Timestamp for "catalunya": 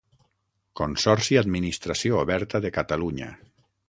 2.79-3.29